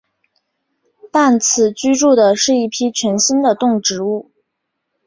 [1.11, 4.31] 但此居住的是一批全新的动植物。